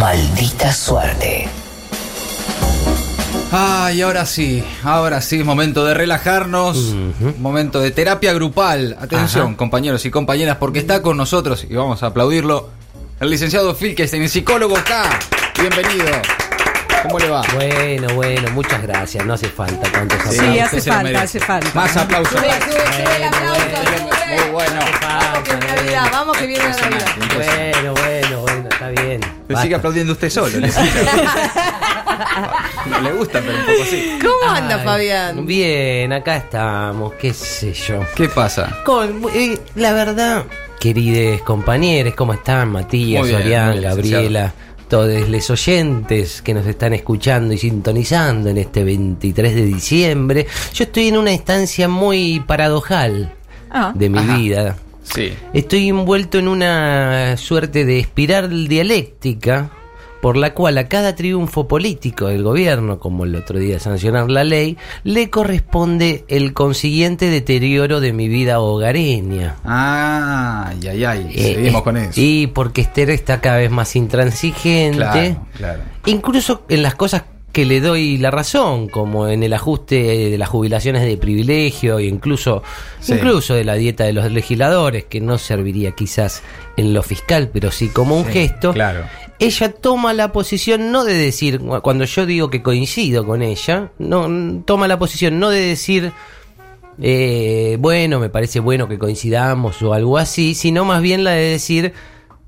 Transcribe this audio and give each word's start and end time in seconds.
Maldita 0.00 0.72
suerte. 0.72 1.48
Ay, 3.52 4.02
ahora 4.02 4.26
sí, 4.26 4.62
ahora 4.82 5.20
sí, 5.22 5.42
momento 5.42 5.84
de 5.84 5.94
relajarnos, 5.94 6.76
momento 7.38 7.80
de 7.80 7.90
terapia 7.92 8.32
grupal. 8.34 8.96
Atención, 9.00 9.48
Ajá. 9.48 9.56
compañeros 9.56 10.04
y 10.04 10.10
compañeras, 10.10 10.56
porque 10.58 10.80
está 10.80 11.00
con 11.00 11.16
nosotros, 11.16 11.64
y 11.68 11.74
vamos 11.74 12.02
a 12.02 12.06
aplaudirlo, 12.06 12.68
el 13.20 13.30
licenciado 13.30 13.74
Filkestein, 13.74 14.28
psicólogo 14.28 14.76
acá. 14.76 15.18
Bienvenido. 15.58 16.06
¿Cómo 17.04 17.18
le 17.18 17.28
va? 17.30 17.42
Bueno, 17.54 18.14
bueno, 18.14 18.50
muchas 18.50 18.82
gracias. 18.82 19.24
No 19.24 19.34
hace 19.34 19.48
falta 19.48 19.90
tantos 19.92 20.18
Sí, 20.28 20.38
aplausos. 20.38 20.52
Sí, 20.54 20.58
hace 20.58 20.80
falta, 20.90 21.02
merece. 21.04 21.22
hace 21.24 21.40
falta. 21.40 21.70
Más 21.74 21.96
aplausos. 21.96 22.32
Sube, 22.32 22.50
sube, 22.60 22.72
sube 23.04 23.16
el 23.16 23.24
aplauso, 23.24 23.60
Muy 24.02 24.38
sube. 24.38 24.50
bueno. 24.50 24.80
Vamos 25.02 25.38
que 25.44 25.56
viene 25.56 25.76
Navidad, 25.76 26.08
vamos 26.12 26.36
que 26.36 26.46
viene 26.46 26.64
la 26.64 26.76
Navidad. 26.76 27.06
Basta. 29.48 29.62
sigue 29.62 29.74
aplaudiendo 29.76 30.12
usted 30.12 30.30
solo. 30.30 30.58
le 30.58 30.70
sigue. 30.70 30.90
no 32.90 33.00
le 33.00 33.12
gusta, 33.12 33.40
pero 33.44 33.58
un 33.58 33.64
poco 33.66 33.82
así. 33.82 34.18
¿Cómo 34.20 34.52
anda 34.52 34.76
Ay, 34.76 34.84
Fabián? 34.84 35.46
Bien, 35.46 36.12
acá 36.12 36.36
estamos, 36.36 37.14
qué 37.14 37.32
sé 37.32 37.72
yo. 37.72 38.00
¿Qué 38.14 38.28
pasa? 38.28 38.82
Con, 38.84 39.22
eh, 39.34 39.58
la 39.76 39.92
verdad, 39.92 40.44
queridos 40.80 41.42
compañeros, 41.42 42.14
¿cómo 42.14 42.32
están? 42.34 42.70
Matías, 42.70 43.24
bien, 43.24 43.36
Orián, 43.36 43.80
Gabriela, 43.82 44.52
todos 44.88 45.28
los 45.28 45.50
oyentes 45.50 46.42
que 46.42 46.54
nos 46.54 46.66
están 46.66 46.92
escuchando 46.92 47.54
y 47.54 47.58
sintonizando 47.58 48.50
en 48.50 48.58
este 48.58 48.84
23 48.84 49.54
de 49.54 49.62
diciembre. 49.64 50.46
Yo 50.74 50.84
estoy 50.84 51.08
en 51.08 51.16
una 51.18 51.32
instancia 51.32 51.88
muy 51.88 52.40
paradojal 52.46 53.32
Ah. 53.70 53.92
de 53.94 54.08
mi 54.08 54.18
Ajá. 54.18 54.36
vida. 54.36 54.76
Sí. 55.12 55.32
Estoy 55.52 55.88
envuelto 55.88 56.38
en 56.38 56.48
una 56.48 57.36
suerte 57.36 57.84
de 57.84 57.98
espiral 57.98 58.68
dialéctica 58.68 59.70
por 60.20 60.36
la 60.36 60.54
cual 60.54 60.78
a 60.78 60.88
cada 60.88 61.14
triunfo 61.14 61.68
político 61.68 62.26
del 62.26 62.42
gobierno, 62.42 62.98
como 62.98 63.24
el 63.24 63.36
otro 63.36 63.58
día 63.58 63.78
sancionar 63.78 64.30
la 64.30 64.44
ley, 64.44 64.76
le 65.04 65.30
corresponde 65.30 66.24
el 66.28 66.52
consiguiente 66.52 67.30
deterioro 67.30 68.00
de 68.00 68.12
mi 68.12 68.26
vida 68.26 68.58
hogareña. 68.60 69.56
Ah, 69.64 70.70
ay, 70.70 70.88
ay, 70.88 71.04
ay. 71.04 71.30
Eh, 71.32 71.54
Seguimos 71.54 71.80
eh, 71.80 71.84
con 71.84 71.96
eso. 71.96 72.12
Y 72.20 72.48
porque 72.48 72.80
Esther 72.80 73.10
está 73.10 73.40
cada 73.40 73.58
vez 73.58 73.70
más 73.70 73.94
intransigente. 73.94 74.96
Claro, 74.96 75.46
claro. 75.56 75.82
Incluso 76.06 76.64
en 76.68 76.82
las 76.82 76.94
cosas 76.94 77.22
que 77.56 77.64
le 77.64 77.80
doy 77.80 78.18
la 78.18 78.30
razón, 78.30 78.86
como 78.86 79.28
en 79.28 79.42
el 79.42 79.54
ajuste 79.54 80.28
de 80.28 80.36
las 80.36 80.50
jubilaciones 80.50 81.00
de 81.06 81.16
privilegio 81.16 81.98
e 81.98 82.04
incluso, 82.04 82.62
Sí. 83.00 83.14
incluso 83.14 83.54
de 83.54 83.64
la 83.64 83.76
dieta 83.76 84.04
de 84.04 84.12
los 84.12 84.30
legisladores, 84.30 85.06
que 85.06 85.22
no 85.22 85.38
serviría 85.38 85.92
quizás 85.92 86.42
en 86.76 86.92
lo 86.92 87.02
fiscal, 87.02 87.48
pero 87.50 87.70
sí 87.70 87.88
como 87.88 88.14
un 88.18 88.26
Sí, 88.26 88.32
gesto. 88.32 88.74
claro. 88.74 89.04
Ella 89.38 89.72
toma 89.72 90.12
la 90.12 90.32
posición 90.32 90.92
no 90.92 91.04
de 91.04 91.14
decir, 91.14 91.60
cuando 91.80 92.04
yo 92.04 92.26
digo 92.26 92.50
que 92.50 92.60
coincido 92.62 93.24
con 93.24 93.40
ella, 93.40 93.90
no 93.98 94.28
toma 94.66 94.86
la 94.86 94.98
posición 94.98 95.38
no 95.38 95.48
de 95.48 95.60
decir 95.60 96.12
eh, 97.02 97.76
bueno, 97.80 98.20
me 98.20 98.28
parece 98.28 98.60
bueno 98.60 98.86
que 98.88 98.98
coincidamos 98.98 99.80
o 99.82 99.94
algo 99.94 100.18
así, 100.18 100.54
sino 100.54 100.84
más 100.84 101.00
bien 101.02 101.24
la 101.24 101.30
de 101.32 101.42
decir, 101.52 101.92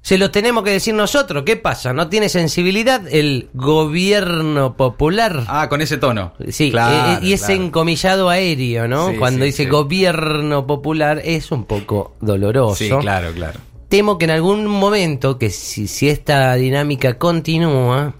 se 0.02 0.16
lo 0.16 0.30
tenemos 0.30 0.64
que 0.64 0.70
decir 0.70 0.94
nosotros, 0.94 1.42
¿qué 1.44 1.56
pasa? 1.56 1.92
¿No 1.92 2.08
tiene 2.08 2.28
sensibilidad 2.28 3.02
el 3.10 3.48
gobierno 3.52 4.76
popular? 4.76 5.44
Ah, 5.48 5.68
con 5.68 5.80
ese 5.82 5.98
tono. 5.98 6.32
Sí, 6.48 6.70
Claro, 6.70 7.20
eh, 7.22 7.26
y 7.26 7.32
ese 7.34 7.46
claro. 7.46 7.62
encomillado 7.64 8.30
aéreo, 8.30 8.88
¿no? 8.88 9.10
Sí, 9.10 9.16
Cuando 9.16 9.40
sí, 9.40 9.46
dice 9.46 9.64
sí. 9.64 9.68
gobierno 9.68 10.66
popular 10.66 11.20
es 11.24 11.50
un 11.52 11.64
poco 11.64 12.16
doloroso. 12.20 12.76
Sí, 12.76 12.90
claro, 13.00 13.32
claro. 13.32 13.60
Temo 13.88 14.18
que 14.18 14.26
en 14.26 14.30
algún 14.32 14.66
momento, 14.66 15.38
que 15.38 15.50
si, 15.50 15.88
si 15.88 16.08
esta 16.08 16.54
dinámica 16.54 17.18
continúa, 17.18 18.14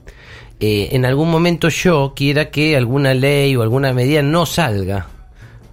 eh, 0.61 0.89
en 0.93 1.05
algún 1.05 1.31
momento 1.31 1.69
yo 1.69 2.13
quiera 2.17 2.51
que 2.51 2.77
alguna 2.77 3.15
ley 3.15 3.55
o 3.55 3.63
alguna 3.63 3.93
medida 3.93 4.23
no 4.23 4.45
salga. 4.47 5.07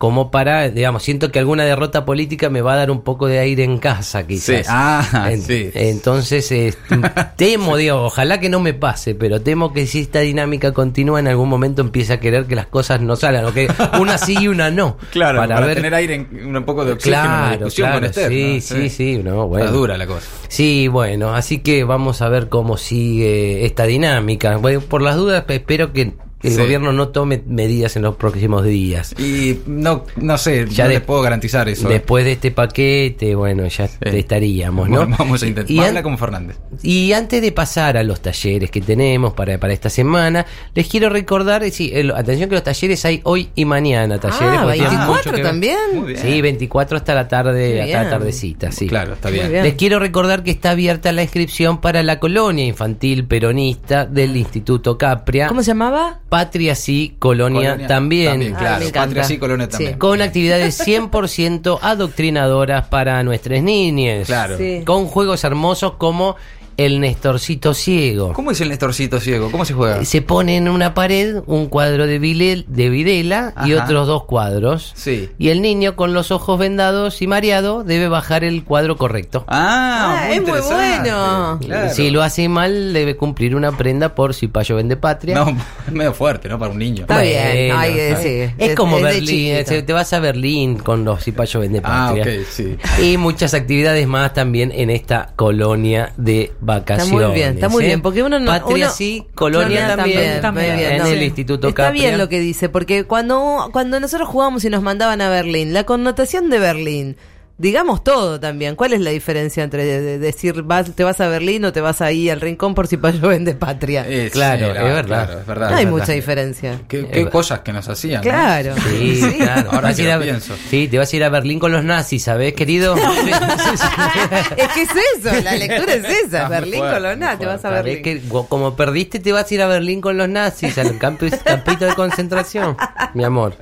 Como 0.06 0.30
para, 0.30 0.70
digamos, 0.70 1.02
siento 1.02 1.32
que 1.32 1.40
alguna 1.40 1.64
derrota 1.66 2.06
política 2.06 2.52
me 2.52 2.62
va 2.62 2.74
a 2.74 2.76
dar 2.76 2.92
un 2.92 3.02
poco 3.02 3.26
de 3.26 3.40
aire 3.40 3.64
en 3.64 3.80
casa, 3.80 4.28
quizás. 4.28 4.58
Sí, 4.58 4.64
ah, 4.70 5.30
En- 5.32 5.42
sí. 5.42 5.72
Entonces, 5.74 6.52
eh, 6.52 6.76
temo, 7.38 7.76
digo, 7.76 8.04
ojalá 8.04 8.40
que 8.40 8.48
no 8.48 8.60
me 8.60 8.76
pase, 8.76 9.16
pero 9.16 9.42
temo 9.42 9.74
que 9.74 9.88
si 9.88 10.02
esta 10.02 10.20
dinámica 10.20 10.74
continúa, 10.74 11.20
en 11.20 11.28
algún 11.28 11.50
momento 11.50 11.82
empiece 11.82 12.14
a 12.14 12.20
querer 12.20 12.46
que 12.46 12.56
las 12.56 12.68
cosas 12.68 13.02
no 13.02 13.16
salgan, 13.16 13.46
o 13.46 13.52
que 13.54 13.68
una 14.00 14.20
sí 14.20 14.36
y 14.40 14.48
una 14.48 14.70
no. 14.70 14.98
Claro, 15.12 15.40
para, 15.40 15.60
ver 15.62 15.78
tener 15.78 15.96
aire, 15.96 16.14
en- 16.16 16.56
un 16.56 16.64
poco 16.66 16.86
de 16.86 16.92
oxígeno 16.92 17.24
en 17.24 17.30
la 17.32 17.38
Claro, 17.38 17.56
discusión 17.66 17.86
claro, 17.88 18.00
con 18.02 18.10
Esther. 18.10 18.30
sí, 18.30 18.54
¿no? 18.54 18.62
sí, 18.62 18.90
sí, 18.92 19.22
no, 19.24 19.48
bueno. 19.48 19.66
Está 19.66 19.76
dura 19.76 19.98
la 19.98 20.06
cosa. 20.06 20.28
Sí, 20.50 20.88
bueno, 20.88 21.34
así 21.34 21.60
que 21.60 21.84
vamos 21.84 22.22
a 22.22 22.30
ver 22.30 22.48
cómo 22.50 22.78
sigue 22.78 23.66
esta 23.66 23.86
dinámica. 23.86 24.58
Bueno, 24.58 24.82
por 24.82 25.02
las 25.02 25.16
dudas, 25.16 25.44
espero 25.48 25.94
que 25.94 26.14
el 26.44 26.52
Sí. 26.52 26.58
gobierno 26.58 26.92
no 26.94 27.08
tome 27.10 27.42
medidas 27.48 27.96
en 27.96 28.04
los 28.04 28.16
próximos 28.16 28.64
días. 28.64 29.16
Y 29.20 29.60
no, 29.66 30.04
no 30.18 30.38
sé, 30.38 30.68
Ya 30.70 30.84
no 30.84 30.90
de- 30.90 30.96
le 30.96 31.02
puedo 31.02 31.22
garantizar 31.22 31.68
eso. 31.70 31.88
Después 31.90 32.24
de 32.26 32.34
este 32.34 32.52
paquete, 32.52 33.34
bueno, 33.36 33.66
ya 33.68 33.90
estaríamos, 34.02 34.90
¿no? 34.90 34.98
Bueno, 35.00 35.16
Vamos 35.18 35.42
a 35.44 35.48
intentar. 35.48 35.88
Habla 35.88 36.04
como 36.04 36.18
Fernández. 36.18 36.58
y 36.84 37.14
antes 37.14 37.42
de 37.42 37.52
pasar 37.52 37.98
a 37.98 38.04
los 38.04 38.20
talleres 38.22 38.70
que 38.70 38.82
tenemos 38.82 39.34
para, 39.34 39.58
para 39.60 39.74
esta 39.74 39.90
semana, 39.90 40.46
les 40.74 40.88
quiero 40.88 41.10
recordar, 41.10 41.64
eh, 41.64 41.72
sí, 41.72 41.92
el- 41.94 42.12
atención 42.12 42.50
que 42.50 42.56
los 42.56 42.64
talleres 42.64 43.04
hay 43.06 43.22
hoy 43.24 43.50
y 43.56 43.66
mañana 43.66 44.20
talleres. 44.20 44.50
Ah, 44.60 44.62
porque 44.64 44.78
tienen 44.80 44.98
mucho 45.00 45.10
24 45.10 45.32
que 45.32 45.38
ver. 45.42 45.46
también. 45.46 45.78
Muy 45.94 46.08
bien. 46.14 46.20
Sí, 46.22 46.42
24 46.42 46.98
hasta 46.98 47.16
la 47.16 47.28
tarde, 47.28 47.82
hasta 47.82 48.04
la 48.04 48.10
tardecita, 48.10 48.72
sí. 48.72 48.88
Claro, 48.88 49.14
está 49.14 49.30
bien. 49.30 49.52
Les 49.52 49.74
quiero 49.76 50.00
recordar 50.00 50.44
que 50.44 50.52
está 50.52 50.72
abierta 50.72 51.12
la 51.12 51.24
inscripción 51.24 51.82
para 51.82 52.04
la 52.04 52.20
colonia 52.20 52.66
infantil 52.66 53.26
peronista 53.26 54.06
del 54.06 54.36
Instituto 54.38 54.98
Capria. 54.98 55.48
¿Cómo 55.48 55.62
se 55.64 55.68
llamaba? 55.72 56.20
Patria 56.36 56.76
sí, 56.76 57.16
colonia, 57.18 57.70
Colonia 57.72 57.88
también. 57.88 58.32
También, 58.32 58.56
Ah, 58.56 58.60
claro. 58.60 58.86
Patria 58.94 59.24
sí, 59.24 59.38
colonia 59.38 59.66
Sí. 59.68 59.72
también. 59.72 59.98
Con 59.98 60.22
actividades 60.22 60.78
100% 60.86 61.80
adoctrinadoras 61.82 62.88
para 62.88 63.24
nuestras 63.24 63.64
niñas. 63.64 64.28
Claro. 64.28 64.58
Sí. 64.58 64.82
Con 64.86 65.06
juegos 65.08 65.46
hermosos 65.46 65.94
como 65.94 66.36
el 66.78 67.00
Nestorcito 67.00 67.74
Ciego. 67.74 68.34
¿Cómo 68.34 68.52
es 68.52 68.60
el 68.62 68.70
Nestorcito 68.70 69.20
ciego? 69.20 69.50
¿Cómo 69.52 69.66
se 69.66 69.74
juega? 69.74 70.04
Se 70.06 70.22
pone 70.22 70.58
en 70.58 70.68
una 70.68 70.94
pared 70.94 71.38
un 71.46 71.68
cuadro 71.68 72.06
de, 72.08 72.20
Vile- 72.20 72.66
de 72.68 72.90
Videla 72.90 73.54
y 73.66 73.74
otros 73.74 74.08
dos 74.08 74.26
cuadros. 74.26 74.92
Sí. 74.96 75.30
Y 75.38 75.50
el 75.50 75.62
niño 75.62 75.96
con 75.96 76.14
los 76.14 76.32
ojos 76.32 76.60
vendados 76.60 77.22
y 77.22 77.28
mareado 77.28 77.84
debe 77.84 78.08
bajar 78.10 78.44
el 78.44 78.64
cuadro 78.64 78.98
correcto. 78.98 79.46
Ah, 79.48 79.94
Ah, 79.96 80.26
muy 80.28 80.36
es 80.38 80.42
muy 80.42 80.60
bueno. 80.62 81.60
Claro. 81.62 81.94
Si 81.94 82.10
lo 82.10 82.22
hace 82.24 82.48
mal, 82.50 82.94
debe 82.94 83.16
cumplir 83.16 83.56
una 83.56 83.72
prenda 83.78 84.14
por 84.16 84.34
si 84.34 84.48
payo 84.48 84.76
vende 84.76 84.98
patria. 84.98 85.36
No, 85.36 85.58
medio 85.92 86.14
fuerte, 86.14 86.50
¿no? 86.50 86.60
Para 86.60 86.72
un 86.72 86.78
niño. 86.80 87.02
Está 87.02 87.22
bien, 87.22 87.68
Bueno, 87.68 87.78
hay 87.80 87.94
que 87.94 88.08
está 88.10 88.20
decir. 88.20 88.32
bien. 88.38 88.54
Es, 88.58 88.70
Es- 88.72 88.76
como 88.76 88.98
de 88.98 89.04
Berlín, 89.04 89.26
chiquito. 89.58 89.74
eh, 89.74 89.82
te 89.84 89.94
vas 89.94 90.14
a 90.14 90.20
Berlín 90.20 90.78
con 90.78 91.04
los 91.06 91.24
cipayos 91.24 91.62
vende 91.62 91.82
Ah, 91.84 92.14
patria. 92.14 92.24
ok, 92.42 92.46
sí. 92.50 92.76
Y 93.02 93.18
muchas 93.18 93.54
actividades 93.54 94.08
más 94.08 94.34
también 94.34 94.72
en 94.74 94.90
esta 94.90 95.32
colonia 95.36 96.12
de 96.18 96.52
vacaciones. 96.66 97.06
Está 97.14 97.28
muy 97.28 97.36
bien, 97.36 97.54
está 97.54 97.70
muy 97.70 97.84
¿eh? 97.84 97.88
bien, 97.88 98.02
porque 98.02 98.24
uno 98.24 98.40
no- 98.40 98.46
Patria 98.52 98.86
uno- 98.88 98.94
sí, 98.96 99.26
colonia 99.36 99.96
también, 99.96 100.42
también, 100.42 100.78
bien, 100.78 100.92
en 100.94 100.98
no. 101.00 101.06
el 101.06 101.20
Sí. 101.20 101.26
Instituto 101.26 101.68
Está 101.70 101.84
Capria. 101.86 102.04
bien 102.04 102.18
lo 102.18 102.28
que 102.30 102.40
dice, 102.40 102.70
porque 102.70 103.04
cuando, 103.06 103.70
cuando 103.72 104.00
nosotros 104.00 104.28
jugamos 104.28 104.66
y 104.66 104.70
nos 104.70 104.82
mandaban 104.82 105.22
a 105.22 105.30
Berlín, 105.30 105.74
la 105.74 105.84
connotación 105.86 106.50
de 106.50 106.60
Berlín, 106.60 107.18
digamos 107.58 108.04
todo 108.04 108.40
también. 108.40 108.76
¿Cuál 108.76 108.94
es 108.94 109.00
la 109.02 109.12
diferencia 109.12 109.64
entre 109.64 109.86
de- 109.86 110.02
de 110.02 110.20
decir 110.20 110.62
vas, 110.64 110.92
te 110.94 111.04
vas 111.06 111.22
a 111.22 111.28
Berlín 111.30 111.64
o 111.66 111.72
te 111.72 111.80
vas 111.82 112.02
ahí 112.02 112.30
al 112.30 112.42
rincón 112.42 112.76
por 112.76 112.88
si 112.88 112.98
payo 112.98 113.28
vende 113.30 113.54
patria? 113.56 114.06
Eh, 114.08 114.30
Claro, 114.32 114.68
es 114.68 114.74
verdad. 114.74 115.06
claro, 115.26 115.40
es 115.40 115.46
verdad. 115.48 115.70
no 115.70 115.76
hay 115.78 115.86
es 115.86 115.90
mucha 115.90 116.02
verdad. 116.04 116.16
diferencia. 116.16 116.82
Qué, 116.88 117.08
qué 117.08 117.22
Eh, 117.22 117.30
cosas 117.30 117.62
que 117.62 117.72
nos 117.72 117.88
hacían. 117.88 118.18
¿no? 118.18 118.30
Claro. 118.30 118.76
Sí, 118.90 119.16
Sí. 119.22 119.34
claro. 119.38 119.70
Ahora 119.72 119.82
Vas 119.88 119.96
que 119.96 120.02
a 120.02 120.06
ir 120.06 120.12
lo 120.12 120.16
a- 120.18 120.24
pienso. 120.24 120.54
Sí, 120.70 120.88
te 120.90 120.98
vas 120.98 121.12
a 121.14 121.16
ir 121.16 121.24
a 121.24 121.30
Berlín 121.30 121.60
con 121.60 121.72
los 121.72 121.84
nazis, 121.84 122.24
¿sabés, 122.24 122.54
querido? 122.54 122.96
es 124.58 124.68
que 124.70 124.82
es 124.82 124.90
eso, 125.18 125.42
la 125.44 125.56
lectura 125.56 125.94
es 125.94 126.04
esa. 126.06 126.24
Está 126.44 126.50
Berlín 126.50 126.80
fuerte, 126.80 126.94
con 126.96 127.04
los 127.04 127.18
nazis, 127.18 127.40
te 127.40 127.46
vas 127.46 127.66
a 127.66 127.70
Berlín. 127.70 128.02
que 128.04 128.22
go- 128.28 128.48
como 128.48 128.76
perdiste 128.76 129.20
te 129.20 129.32
vas 129.32 129.50
a 129.50 129.54
ir 129.54 129.62
a 129.62 129.68
Berlín 129.68 130.02
con 130.02 130.18
los 130.18 130.28
nazis 130.30 130.78
al 130.78 130.98
campo, 130.98 131.26
campito 131.44 131.86
de 131.86 131.94
concentración, 131.96 132.76
mi 133.14 133.24
amor. 133.24 133.56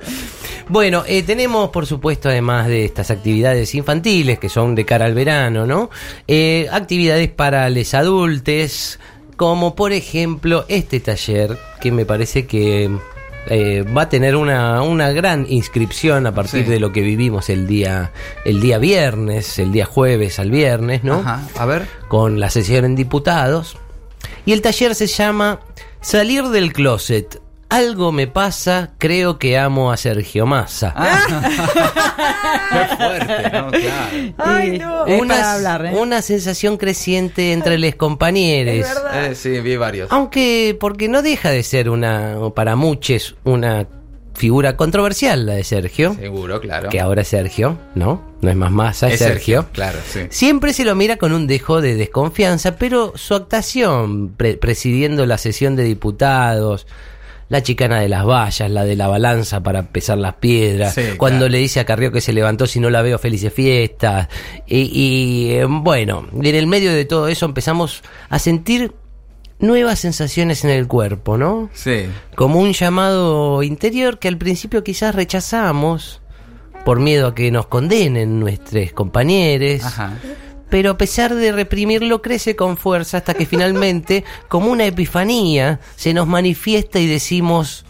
Bueno, 0.68 1.04
eh, 1.06 1.22
tenemos 1.22 1.70
por 1.70 1.86
supuesto 1.86 2.28
además 2.28 2.66
de 2.68 2.84
estas 2.84 3.10
actividades 3.10 3.74
infantiles 3.74 4.38
que 4.38 4.48
son 4.48 4.74
de 4.74 4.84
cara 4.86 5.04
al 5.04 5.14
verano, 5.14 5.66
¿no? 5.66 5.90
Eh, 6.26 6.66
actividades 6.72 7.28
para 7.30 7.68
los 7.70 7.92
adultos, 7.94 8.98
como 9.36 9.74
por 9.74 9.92
ejemplo 9.92 10.64
este 10.68 11.00
taller 11.00 11.58
que 11.80 11.92
me 11.92 12.06
parece 12.06 12.46
que 12.46 12.90
eh, 13.48 13.82
va 13.94 14.02
a 14.02 14.08
tener 14.08 14.36
una, 14.36 14.80
una 14.80 15.10
gran 15.12 15.44
inscripción 15.50 16.26
a 16.26 16.34
partir 16.34 16.64
Sí. 16.64 16.70
de 16.70 16.80
lo 16.80 16.92
que 16.92 17.02
vivimos 17.02 17.50
el 17.50 17.66
día 17.66 18.10
el 18.46 18.60
día 18.62 18.78
viernes, 18.78 19.58
el 19.58 19.70
día 19.70 19.84
jueves 19.84 20.38
al 20.38 20.50
viernes, 20.50 21.04
¿no? 21.04 21.16
Ajá, 21.16 21.42
a 21.58 21.66
ver. 21.66 21.86
con 22.08 22.40
la 22.40 22.48
sesión 22.48 22.86
en 22.86 22.96
diputados. 22.96 23.76
Y 24.46 24.52
el 24.52 24.62
taller 24.62 24.94
se 24.94 25.06
llama 25.08 25.60
Salir 26.00 26.44
del 26.44 26.72
Closet. 26.72 27.42
Algo 27.74 28.12
me 28.12 28.26
pasa, 28.26 28.92
creo 28.98 29.38
que 29.38 29.58
amo 29.58 29.90
a 29.92 29.96
Sergio 29.96 30.46
Massa. 30.46 30.94
Qué 32.70 32.96
fuerte, 32.96 33.50
¿no? 33.52 33.70
Claro. 33.70 34.34
Ay, 34.38 34.78
no. 34.78 35.06
Es 35.06 35.20
una, 35.20 35.34
para 35.34 35.54
hablar, 35.54 35.86
¿eh? 35.86 35.92
una 35.98 36.22
sensación 36.22 36.76
creciente 36.76 37.52
entre 37.52 37.78
los 37.78 37.94
compañeros. 37.94 38.86
Eh, 39.14 39.34
sí, 39.34 39.60
vi 39.60 39.76
varios. 39.76 40.10
Aunque, 40.12 40.76
porque 40.78 41.08
no 41.08 41.22
deja 41.22 41.50
de 41.50 41.62
ser 41.62 41.90
una, 41.90 42.36
para 42.54 42.76
muchos, 42.76 43.36
una 43.44 43.86
figura 44.34 44.76
controversial 44.76 45.46
la 45.46 45.54
de 45.54 45.64
Sergio. 45.64 46.14
Seguro, 46.14 46.60
claro. 46.60 46.88
Que 46.88 47.00
ahora 47.00 47.22
es 47.22 47.28
Sergio, 47.28 47.78
¿no? 47.94 48.34
No 48.40 48.50
es 48.50 48.56
más 48.56 48.70
Massa, 48.72 49.06
es, 49.08 49.14
Es 49.14 49.18
Sergio. 49.20 49.60
Sergio, 49.62 49.72
claro, 49.72 49.98
sí. 50.12 50.20
Siempre 50.30 50.72
se 50.72 50.84
lo 50.84 50.94
mira 50.96 51.16
con 51.18 51.32
un 51.32 51.46
dejo 51.46 51.80
de 51.80 51.94
desconfianza, 51.94 52.76
pero 52.76 53.12
su 53.16 53.34
actuación 53.34 54.30
pre- 54.36 54.56
presidiendo 54.56 55.24
la 55.26 55.38
sesión 55.38 55.76
de 55.76 55.84
diputados, 55.84 56.86
la 57.54 57.62
chicana 57.62 58.00
de 58.00 58.08
las 58.08 58.26
vallas, 58.26 58.68
la 58.70 58.84
de 58.84 58.96
la 58.96 59.06
balanza 59.06 59.62
para 59.62 59.84
pesar 59.84 60.18
las 60.18 60.34
piedras, 60.34 60.94
Sí, 60.94 61.02
cuando 61.16 61.38
claro. 61.46 61.52
le 61.52 61.58
dice 61.58 61.78
a 61.80 61.84
Carrió 61.84 62.10
que 62.10 62.20
se 62.20 62.32
levantó 62.32 62.66
si 62.66 62.80
no 62.80 62.90
la 62.90 63.00
veo 63.00 63.18
felices 63.18 63.52
fiestas, 63.52 64.28
y, 64.66 64.80
y, 64.92 65.50
eh, 65.52 65.64
bueno, 65.68 66.26
en 66.34 66.54
el 66.54 66.66
medio 66.66 66.92
de 66.92 67.04
todo 67.04 67.28
eso 67.28 67.46
empezamos 67.46 68.02
a 68.28 68.38
sentir 68.40 68.92
nuevas 69.60 70.00
sensaciones 70.00 70.64
en 70.64 70.70
el 70.70 70.88
cuerpo, 70.88 71.38
¿no? 71.38 71.70
Sí. 71.72 72.06
como 72.34 72.58
un 72.58 72.72
llamado 72.72 73.62
interior 73.62 74.18
que 74.18 74.26
al 74.28 74.36
principio 74.36 74.82
quizás 74.82 75.14
rechazamos 75.14 76.20
por 76.84 76.98
miedo 77.00 77.28
a 77.28 77.34
que 77.34 77.50
nos 77.52 77.66
condenen 77.68 78.40
nuestros 78.40 78.92
compañeros, 78.92 79.84
Ajá. 79.84 80.18
Pero 80.74 80.90
a 80.90 80.98
pesar 80.98 81.36
de 81.36 81.52
reprimirlo 81.52 82.20
crece 82.20 82.56
con 82.56 82.76
fuerza 82.76 83.18
hasta 83.18 83.34
que 83.34 83.46
finalmente, 83.46 84.24
como 84.48 84.72
una 84.72 84.84
epifanía, 84.84 85.78
se 85.94 86.12
nos 86.12 86.26
manifiesta 86.26 86.98
y 86.98 87.06
decimos, 87.06 87.86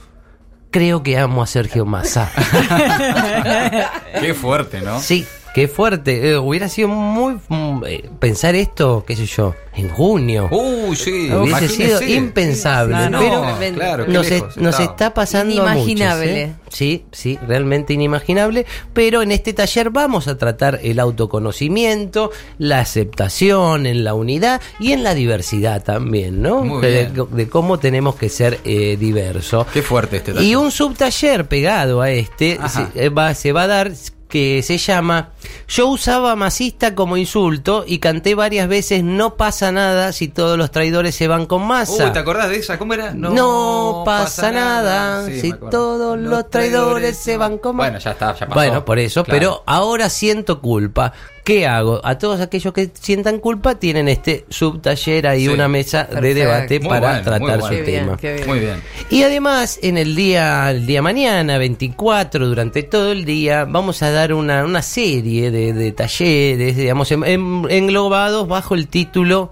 creo 0.71 1.03
que 1.03 1.17
amo 1.17 1.43
a 1.43 1.47
Sergio 1.47 1.87
Massa. 1.87 2.31
Qué 4.21 4.35
fuerte, 4.35 4.83
¿no? 4.83 5.01
sí, 5.01 5.27
qué 5.55 5.69
fuerte. 5.69 6.31
Eh, 6.31 6.37
hubiera 6.39 6.69
sido 6.69 6.89
muy... 6.89 7.39
mm, 7.49 7.83
eh, 7.87 8.11
pensar 8.19 8.55
esto, 8.55 9.05
qué 9.07 9.17
sé 9.17 9.27
yo, 9.27 9.55
en 9.75 9.89
junio. 9.89 10.49
Uy, 10.51 10.95
sí. 10.97 11.31
Hubiese 11.33 11.69
sido 11.69 12.03
impensable, 12.03 13.09
No, 13.11 13.19
pero 13.21 13.45
no, 13.45 13.75
claro, 13.75 14.07
qué 14.07 14.13
nos, 14.13 14.29
lejos 14.31 14.51
es- 14.51 14.57
nos 14.63 14.81
está 14.81 15.15
pasando 15.15 15.63
a 15.63 15.75
muchos, 15.75 15.89
Inimaginable. 15.89 16.43
¿eh? 16.43 16.53
Sí, 16.69 17.05
sí, 17.13 17.39
realmente 17.47 17.93
inimaginable. 17.93 18.67
Pero 18.93 19.23
en 19.23 19.31
este 19.33 19.53
taller 19.53 19.91
vamos 19.91 20.27
a 20.29 20.37
tratar 20.37 20.81
el 20.83 20.99
autoconocimiento, 20.99 22.31
la 22.59 22.81
aceptación 22.81 23.87
en 23.87 24.03
la 24.05 24.15
unidad 24.15 24.61
y 24.81 24.93
en 24.93 25.05
la 25.05 25.15
diversidad 25.15 25.83
también, 25.85 26.43
¿no? 26.43 26.63
Muy 26.65 26.83
de, 26.83 27.11
bien. 27.15 27.27
de 27.31 27.49
cómo 27.49 27.79
tenemos 27.79 28.17
que 28.17 28.29
ser 28.29 28.59
eh, 28.65 28.97
diversos. 28.99 29.67
Qué 29.73 29.83
fuerte 29.83 30.17
este 30.17 30.33
taller. 30.33 30.49
Y 30.49 30.57
un 30.57 30.71
subtaller 30.73 31.47
pegado 31.47 32.01
a 32.03 32.11
este 32.11 32.59
se, 32.69 33.05
eh, 33.05 33.09
va, 33.09 33.35
se 33.35 33.53
va 33.53 33.63
a 33.63 33.67
dar 33.69 33.93
que 34.35 34.65
se 34.65 34.79
llama 34.79 35.29
Yo 35.69 35.87
usaba 35.87 36.35
masista 36.35 36.97
como 36.97 37.17
insulto 37.17 37.85
y 37.87 38.01
canté 38.01 38.35
varias 38.35 38.67
veces 38.67 39.05
No 39.05 39.37
pasa 39.37 39.71
nada 39.71 40.11
si 40.13 40.27
todos 40.27 40.59
los 40.59 40.73
traidores 40.73 41.15
se 41.15 41.29
van 41.29 41.47
con 41.47 41.65
masa. 41.65 42.07
Uy, 42.07 42.13
¿te 42.13 42.19
acordás 42.19 42.49
de 42.49 42.57
esa? 42.57 42.77
¿Cómo 42.77 42.95
era? 42.95 43.13
No, 43.15 44.03
pasa 44.05 44.51
nada 44.51 45.25
Sí, 45.27 45.41
si 45.41 45.53
todos 45.53 46.19
los 46.19 46.51
traidores 46.51 47.17
se 47.17 47.37
van 47.37 47.59
con 47.59 47.77
Bueno, 47.77 48.01
ya 48.01 48.11
está, 48.11 48.33
ya 48.35 48.47
pasó. 48.49 48.55
Bueno, 48.55 48.85
por 48.85 48.99
eso, 48.99 49.23
Claro. 49.23 49.39
pero 49.39 49.63
ahora 49.67 50.09
siento 50.11 50.61
culpa. 50.61 51.13
¿Qué 51.45 51.67
hago? 51.67 52.01
A 52.03 52.17
todos 52.17 52.41
aquellos 52.41 52.73
que 52.73 52.89
sientan 52.99 53.39
culpa 53.39 53.75
tienen 53.75 54.09
este 54.09 54.47
subtaller 54.49 55.27
ahí, 55.27 55.43
Sí. 55.43 55.49
una 55.49 55.69
mesa 55.69 56.05
de 56.05 56.33
debate 56.33 56.81
Muy 56.81 56.89
para 56.89 57.09
bueno, 57.09 57.23
tratar 57.23 57.41
bueno. 57.61 57.63
su 57.69 57.71
Qué 57.75 57.83
tema. 57.83 58.17
bien. 58.17 58.47
Muy 58.47 58.59
bien. 58.61 58.83
Y 59.11 59.23
además, 59.25 59.79
en 59.83 59.99
el 59.99 60.17
día, 60.17 60.71
el 60.71 60.87
día 60.87 61.03
mañana, 61.03 61.59
24, 61.59 62.47
durante 62.49 62.83
todo 62.83 63.13
el 63.13 63.27
día, 63.27 63.67
vamos 63.67 64.03
a 64.03 64.11
dar 64.11 64.33
una, 64.33 64.65
una 64.65 64.81
serie 64.81 65.51
de, 65.51 65.75
de 65.75 65.93
talleres, 65.93 66.77
digamos, 66.79 67.13
en- 67.13 67.25
en- 67.25 67.67
englobados 67.69 68.49
bajo 68.49 68.75
el 68.75 68.89
título 68.89 69.51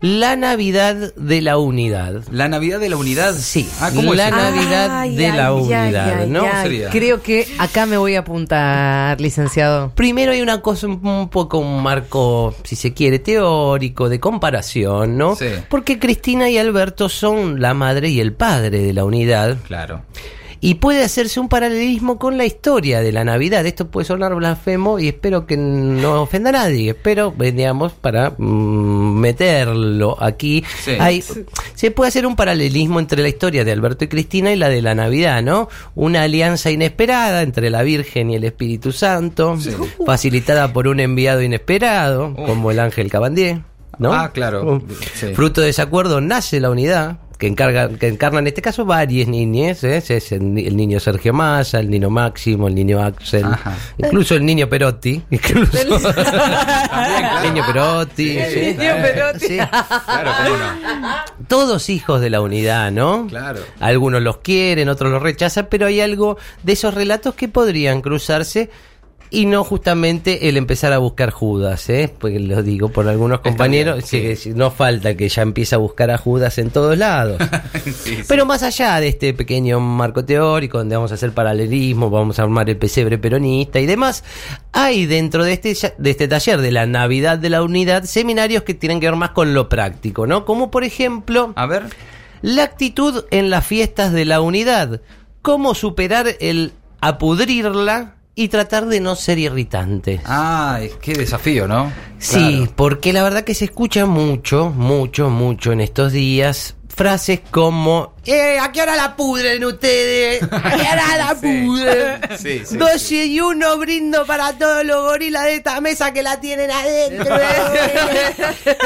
La 0.00 0.34
Navidad 0.34 1.12
de 1.14 1.42
la 1.42 1.58
Unidad. 1.58 2.22
La 2.30 2.48
Navidad 2.48 2.80
de 2.80 2.88
la 2.88 2.96
Unidad. 2.96 3.34
Sí, 3.36 3.68
Ah, 3.80 3.90
¿cómo 3.94 4.14
la 4.14 4.28
es? 4.28 4.34
Navidad 4.34 5.04
de 5.06 5.28
la 5.32 5.52
unidad, 5.52 6.26
¿no? 6.26 6.46
sería? 6.62 6.88
Creo 6.88 7.20
que 7.22 7.46
acá 7.58 7.84
me 7.84 7.98
voy 7.98 8.14
a 8.14 8.20
apuntar, 8.20 9.20
licenciado. 9.20 9.92
Primero 9.94 10.32
hay 10.32 10.40
una 10.40 10.62
cosa 10.62 10.86
un, 10.86 11.06
un 11.06 11.28
poco 11.28 11.58
un 11.58 11.82
marco, 11.82 12.54
si 12.64 12.76
se 12.76 12.94
quiere, 12.94 13.18
teórico, 13.18 14.08
de 14.08 14.18
comparación, 14.20 15.18
¿no? 15.18 15.36
Sí. 15.36 15.48
Porque 15.68 15.98
Cristina 15.98 16.48
y 16.48 16.56
Alberto 16.56 17.10
son 17.10 17.60
la 17.60 17.74
madre 17.74 18.08
y 18.08 18.20
el 18.20 18.32
padre 18.32 18.78
de 18.80 18.94
la 18.94 19.04
unidad. 19.04 19.58
Claro. 19.66 20.02
Y 20.62 20.74
puede 20.74 21.02
hacerse 21.04 21.40
un 21.40 21.48
paralelismo 21.48 22.18
con 22.18 22.36
la 22.36 22.44
historia 22.44 23.00
de 23.00 23.12
la 23.12 23.24
Navidad. 23.24 23.64
Esto 23.64 23.90
puede 23.90 24.04
sonar 24.04 24.34
blasfemo 24.34 24.98
y 24.98 25.08
espero 25.08 25.46
que 25.46 25.56
no 25.56 26.20
ofenda 26.22 26.50
a 26.50 26.52
nadie. 26.52 26.92
Pero, 26.94 27.34
eh, 27.40 27.50
digamos, 27.52 27.92
para 27.94 28.34
mm, 28.36 29.18
meterlo 29.18 30.22
aquí, 30.22 30.62
Sí. 30.84 30.92
hay- 30.98 31.24
se 31.74 31.90
puede 31.90 32.08
hacer 32.08 32.26
un 32.26 32.36
paralelismo 32.36 33.00
entre 33.00 33.22
la 33.22 33.28
historia 33.28 33.64
de 33.64 33.72
Alberto 33.72 34.04
y 34.04 34.08
Cristina 34.08 34.52
y 34.52 34.56
la 34.56 34.68
de 34.68 34.82
la 34.82 34.94
Navidad, 34.94 35.42
¿no? 35.42 35.68
Una 35.94 36.22
alianza 36.24 36.70
inesperada 36.70 37.40
entre 37.42 37.70
la 37.70 37.82
Virgen 37.82 38.30
y 38.30 38.36
el 38.36 38.44
Espíritu 38.44 38.92
Santo, 38.92 39.56
Sí. 39.58 39.70
facilitada 40.04 40.72
por 40.74 40.88
un 40.88 41.00
enviado 41.00 41.40
inesperado, 41.42 42.34
como 42.34 42.70
el 42.70 42.80
ángel 42.80 43.10
Cabandier. 43.10 43.62
¿no? 43.98 44.14
Ah, 44.14 44.30
claro. 44.32 44.76
Uh, 44.76 44.82
Sí. 45.14 45.34
Fruto 45.34 45.60
de 45.60 45.68
ese 45.70 45.82
acuerdo 45.82 46.22
nace 46.22 46.58
la 46.58 46.70
unidad, 46.70 47.18
que, 47.40 47.46
encarga, 47.48 47.88
que 47.88 48.06
encarna 48.06 48.38
en 48.38 48.46
este 48.46 48.60
caso 48.62 48.84
varias 48.84 49.26
niñas, 49.26 49.82
¿eh? 49.82 49.96
es 49.96 50.30
el, 50.32 50.54
ni- 50.54 50.66
el 50.66 50.76
niño 50.76 51.00
Sergio 51.00 51.32
Massa, 51.32 51.80
el 51.80 51.90
niño 51.90 52.10
Máximo, 52.10 52.68
el 52.68 52.74
niño 52.76 53.02
Axel, 53.02 53.44
Ajá. 53.46 53.76
incluso 53.98 54.36
el 54.36 54.44
niño 54.44 54.68
Perotti, 54.68 55.22
incluso 55.30 55.78
el 55.80 55.88
niño 57.42 57.64
Perotti, 57.66 58.34
Sí, 58.34 58.40
sí. 58.54 58.60
niño 58.78 58.92
Perotti. 59.02 59.46
Sí. 59.46 59.56
Claro, 59.56 60.30
cómo 60.44 60.56
no. 60.58 61.08
todos 61.48 61.88
hijos 61.88 62.20
de 62.20 62.30
la 62.30 62.40
unidad, 62.40 62.90
¿no? 62.92 63.26
Claro. 63.28 63.60
Algunos 63.80 64.22
los 64.22 64.38
quieren, 64.38 64.88
otros 64.88 65.10
los 65.10 65.22
rechazan, 65.22 65.66
pero 65.70 65.86
hay 65.86 66.00
algo 66.00 66.36
de 66.62 66.72
esos 66.74 66.92
relatos 66.94 67.34
que 67.34 67.48
podrían 67.48 68.02
cruzarse 68.02 68.70
y 69.30 69.46
no 69.46 69.62
justamente 69.62 70.48
el 70.48 70.56
empezar 70.56 70.92
a 70.92 70.98
buscar 70.98 71.30
Judas, 71.30 71.88
¿eh? 71.88 72.12
Porque 72.18 72.40
lo 72.40 72.62
digo 72.62 72.88
por 72.88 73.06
algunos 73.06 73.40
compañeros, 73.40 73.96
bien, 73.96 74.06
sí, 74.06 74.36
sí. 74.36 74.50
que 74.50 74.58
no 74.58 74.72
falta 74.72 75.16
que 75.16 75.28
ya 75.28 75.42
empiece 75.42 75.76
a 75.76 75.78
buscar 75.78 76.10
a 76.10 76.18
Judas 76.18 76.58
en 76.58 76.70
todos 76.70 76.98
lados. 76.98 77.40
Sí, 77.80 77.92
sí. 77.92 78.18
Pero 78.28 78.44
más 78.44 78.62
allá 78.62 79.00
de 79.00 79.08
este 79.08 79.32
pequeño 79.32 79.80
marco 79.80 80.24
teórico 80.24 80.78
donde 80.78 80.96
vamos 80.96 81.12
a 81.12 81.14
hacer 81.14 81.32
paralelismo, 81.32 82.10
vamos 82.10 82.38
a 82.38 82.42
armar 82.42 82.68
el 82.68 82.76
pesebre 82.76 83.16
peronista 83.16 83.80
y 83.80 83.86
demás, 83.86 84.22
hay 84.72 85.06
dentro 85.06 85.44
de 85.44 85.52
este, 85.52 85.94
de 85.96 86.10
este 86.10 86.28
taller 86.28 86.60
de 86.60 86.72
la 86.72 86.86
Navidad 86.86 87.38
de 87.38 87.50
la 87.50 87.62
Unidad 87.62 88.04
seminarios 88.04 88.64
que 88.64 88.74
tienen 88.74 89.00
que 89.00 89.06
ver 89.06 89.16
más 89.16 89.30
con 89.30 89.54
lo 89.54 89.68
práctico, 89.68 90.26
¿no? 90.26 90.44
Como 90.44 90.70
por 90.70 90.84
ejemplo 90.84 91.52
A 91.56 91.66
ver. 91.66 91.84
la 92.42 92.64
actitud 92.64 93.24
en 93.30 93.50
las 93.50 93.66
fiestas 93.66 94.12
de 94.12 94.24
la 94.24 94.40
unidad, 94.40 95.00
cómo 95.42 95.74
superar 95.74 96.26
el 96.40 96.72
apudrirla 97.00 98.16
y 98.42 98.48
tratar 98.48 98.86
de 98.86 99.00
no 99.00 99.16
ser 99.16 99.38
irritante. 99.38 100.20
Ah, 100.24 100.80
qué 101.02 101.12
desafío, 101.12 101.68
¿no? 101.68 101.92
Sí, 102.18 102.38
Claro. 102.58 102.72
porque 102.76 103.12
la 103.12 103.22
verdad 103.22 103.44
que 103.44 103.54
se 103.54 103.66
escucha 103.66 104.06
mucho, 104.06 104.70
mucho, 104.70 105.28
mucho 105.30 105.72
en 105.72 105.80
estos 105.80 106.12
días 106.12 106.74
frases 106.94 107.40
como 107.50 108.12
eh, 108.26 108.58
¿a 108.58 108.72
qué 108.72 108.82
hora 108.82 108.94
la 108.94 109.16
pudren 109.16 109.64
ustedes? 109.64 110.42
¿A 110.42 110.48
qué 110.76 110.82
hora 110.82 111.16
la 111.16 111.34
pudren? 111.40 112.20
Sí, 112.38 112.62
sí, 112.66 112.76
12 112.76 113.26
y 113.26 113.40
1 113.40 113.78
brindo 113.78 114.26
para 114.26 114.52
todos 114.58 114.84
los 114.84 115.02
gorilas 115.04 115.44
de 115.44 115.54
esta 115.56 115.80
mesa 115.80 116.12
que 116.12 116.22
la 116.22 116.40
tienen 116.40 116.70
adentro. 116.70 117.34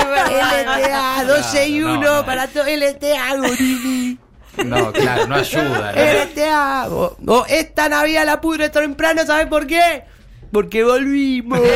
LTA, 0.05 1.25
12 1.27 1.69
y 1.69 1.81
Claro, 1.81 1.95
1 1.95 2.01
no, 2.03 2.17
no. 2.19 2.27
para 2.27 2.47
todos 2.49 2.67
LTA, 2.69 3.37
gorili. 3.37 4.19
No, 4.65 4.93
claro, 4.93 5.27
no 5.27 5.35
ayuda. 5.37 5.93
¿no? 5.93 6.25
LTA. 6.25 6.89
O, 6.91 7.17
o 7.27 7.47
esta 7.49 7.89
Navidad 7.89 8.25
la 8.27 8.41
pudre 8.41 8.69
temprano, 8.71 9.25
¿sabes 9.27 9.47
por 9.47 9.67
qué? 9.67 10.05
Porque 10.53 10.85
volvimos. 10.85 11.61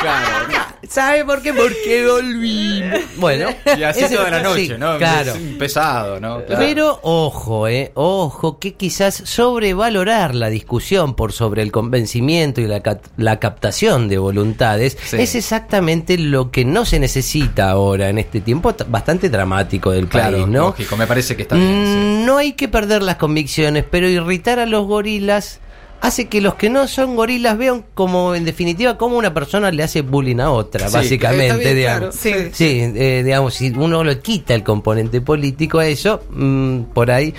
Claro. 0.00 0.46
¿Sabe 0.90 1.24
por 1.24 1.40
qué? 1.40 1.52
Porque 1.54 2.04
volvimos. 2.04 2.98
Bueno, 3.16 3.46
Y 3.78 3.82
así 3.84 4.00
ese- 4.00 4.16
toda 4.16 4.28
la 4.28 4.42
noche, 4.42 4.66
sí, 4.66 4.72
¿no? 4.76 4.98
Claro. 4.98 5.34
Es 5.34 5.56
pesado, 5.56 6.18
¿no? 6.18 6.44
Claro. 6.44 6.60
Pero 6.60 6.98
ojo, 7.02 7.68
eh, 7.68 7.92
ojo, 7.94 8.58
que 8.58 8.74
quizás 8.74 9.14
sobrevalorar 9.24 10.34
la 10.34 10.48
discusión 10.48 11.14
por 11.14 11.32
sobre 11.32 11.62
el 11.62 11.70
convencimiento 11.70 12.60
y 12.60 12.66
la, 12.66 12.82
la 13.16 13.38
captación 13.38 14.08
de 14.08 14.18
voluntades 14.18 14.96
Sí. 15.04 15.16
es 15.18 15.34
exactamente 15.36 16.18
lo 16.18 16.50
que 16.50 16.64
no 16.64 16.84
se 16.84 16.98
necesita 16.98 17.70
ahora 17.70 18.08
en 18.08 18.18
este 18.18 18.40
tiempo 18.40 18.74
bastante 18.88 19.28
dramático 19.28 19.90
del 19.92 20.08
Claro, 20.08 20.38
país, 20.38 20.46
¿no? 20.48 20.58
lógico, 20.68 20.96
me 20.96 21.06
parece 21.06 21.36
que 21.36 21.42
está 21.42 21.54
bien. 21.56 21.68
sí. 21.86 21.96
Mm, 21.98 22.26
No 22.26 22.38
hay 22.38 22.52
que 22.54 22.68
perder 22.68 23.02
las 23.02 23.16
convicciones, 23.16 23.84
pero 23.88 24.08
irritar 24.08 24.58
a 24.58 24.66
los 24.66 24.86
gorilas 24.86 25.60
hace 26.00 26.28
que 26.28 26.40
los 26.40 26.54
que 26.54 26.70
no 26.70 26.88
son 26.88 27.16
gorilas 27.16 27.56
vean 27.58 27.84
como, 27.94 28.34
en 28.34 28.44
definitiva, 28.44 28.96
como 28.96 29.16
una 29.18 29.34
persona 29.34 29.70
le 29.70 29.82
hace 29.82 30.02
bullying 30.02 30.38
a 30.40 30.50
otra, 30.50 30.88
Sí, 30.88 30.94
básicamente, 30.94 31.58
bien, 31.58 31.76
digamos. 31.76 32.16
claro. 32.16 32.42
Sí. 32.42 32.50
Sí, 32.52 32.80
eh, 32.94 33.22
digamos, 33.24 33.54
si 33.54 33.70
uno 33.70 34.02
le 34.04 34.18
quita 34.20 34.54
el 34.54 34.62
componente 34.62 35.20
político 35.20 35.78
a 35.78 35.86
eso, 35.86 36.22
mm, 36.30 36.80
por 36.94 37.10
ahí. 37.10 37.34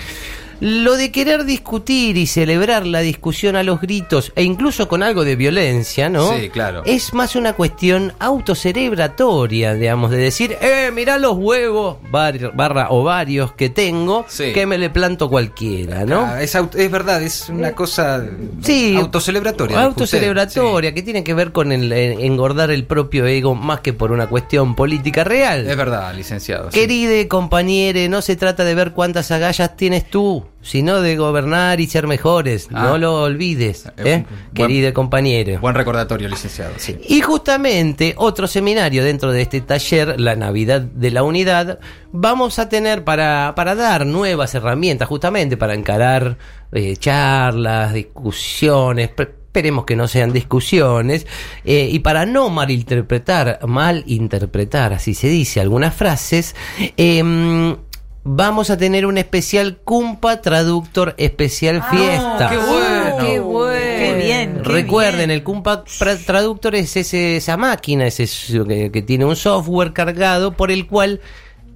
Lo 0.64 0.96
de 0.96 1.10
querer 1.10 1.44
discutir 1.44 2.16
y 2.16 2.28
celebrar 2.28 2.86
la 2.86 3.00
discusión 3.00 3.56
a 3.56 3.64
los 3.64 3.80
gritos 3.80 4.30
e 4.36 4.44
incluso 4.44 4.86
con 4.86 5.02
algo 5.02 5.24
de 5.24 5.34
violencia, 5.34 6.08
¿no? 6.08 6.38
Sí, 6.38 6.50
claro. 6.50 6.82
Es 6.86 7.12
más 7.14 7.34
una 7.34 7.54
cuestión 7.54 8.12
autocerebratoria, 8.20 9.74
digamos, 9.74 10.12
de 10.12 10.18
decir, 10.18 10.56
eh, 10.60 10.92
mirá 10.94 11.18
los 11.18 11.36
huevos 11.36 11.96
bar- 12.12 12.52
barra 12.54 12.90
ovarios 12.90 13.52
que 13.54 13.70
tengo, 13.70 14.24
Sí. 14.28 14.52
que 14.52 14.66
me 14.66 14.78
le 14.78 14.88
planto 14.88 15.28
cualquiera, 15.28 16.04
¿no? 16.04 16.20
Ah, 16.20 16.40
es, 16.42 16.52
verdad, 16.92 17.20
es 17.24 17.48
una 17.48 17.72
cosa 17.72 18.24
Sí, 18.62 18.96
autocelebratoria. 18.96 19.82
Autocelebratoria, 19.82 20.94
que 20.94 21.02
tiene 21.02 21.24
que 21.24 21.34
ver 21.34 21.50
con 21.50 21.72
el, 21.72 21.92
eh, 21.92 22.24
engordar 22.24 22.70
el 22.70 22.84
propio 22.84 23.26
ego 23.26 23.56
más 23.56 23.80
que 23.80 23.92
por 23.92 24.12
una 24.12 24.28
cuestión 24.28 24.76
política 24.76 25.24
real. 25.24 25.66
Es 25.68 25.76
verdad, 25.76 26.14
licenciado. 26.14 26.70
Queride 26.70 27.26
compañere, 27.26 28.08
no 28.08 28.22
se 28.22 28.36
trata 28.36 28.62
de 28.64 28.76
ver 28.76 28.92
cuántas 28.92 29.30
agallas 29.32 29.76
tienes 29.76 30.08
tú, 30.08 30.44
sino 30.62 31.00
de 31.00 31.16
gobernar 31.16 31.80
y 31.80 31.86
ser 31.86 32.06
mejores. 32.06 32.68
Ah. 32.72 32.84
No 32.84 32.98
lo 32.98 33.22
olvides, 33.22 33.86
Eh, 33.86 33.90
¿eh? 33.98 34.02
buen- 34.02 34.26
queride 34.54 34.92
compañero. 34.92 35.58
Buen 35.60 35.74
recordatorio, 35.74 36.28
licenciado. 36.28 36.72
Sí. 36.78 36.96
Y 37.08 37.20
justamente 37.20 38.14
otro 38.16 38.46
seminario 38.46 39.04
dentro 39.04 39.32
de 39.32 39.42
este 39.42 39.60
taller, 39.60 40.18
la 40.20 40.36
Navidad 40.36 40.80
de 40.80 41.10
la 41.10 41.22
Unidad, 41.22 41.78
vamos 42.12 42.58
a 42.58 42.68
tener 42.68 43.04
para, 43.04 43.54
para 43.56 43.74
dar 43.74 44.06
nuevas 44.06 44.54
herramientas 44.54 45.08
justamente 45.08 45.56
para 45.56 45.74
encarar 45.74 46.38
eh, 46.72 46.96
charlas, 46.96 47.92
discusiones. 47.92 49.10
Esperemos 49.18 49.84
que 49.84 49.96
no 49.96 50.08
sean 50.08 50.32
discusiones. 50.32 51.26
eh, 51.64 51.88
y 51.92 51.98
para 51.98 52.24
no 52.24 52.48
malinterpretar, 52.48 53.58
malinterpretar, 53.66 54.94
así 54.94 55.12
se 55.14 55.28
dice, 55.28 55.60
algunas 55.60 55.94
frases, 55.94 56.54
em, 56.96 57.76
vamos 58.24 58.70
a 58.70 58.76
tener 58.76 59.04
un 59.06 59.18
especial 59.18 59.78
Cumpa 59.84 60.40
Traductor 60.40 61.14
Especial 61.18 61.82
Fiesta. 61.90 62.48
qué 62.50 62.56
bueno. 62.58 63.16
Qué 63.26 63.40
bueno. 63.40 63.72
Qué 63.98 64.14
bien. 64.24 64.54
qué 64.62 64.68
Recuerden, 64.68 65.16
bien. 65.16 65.30
el 65.30 65.42
Cumpa 65.42 65.84
Traductor 66.26 66.74
es 66.74 66.96
ese- 66.96 67.36
esa 67.36 67.56
máquina 67.56 68.06
ese, 68.06 68.26
que, 68.66 68.90
que 68.92 69.02
tiene 69.02 69.24
un 69.24 69.36
software 69.36 69.92
cargado 69.92 70.52
por 70.52 70.70
el 70.70 70.86
cual 70.86 71.20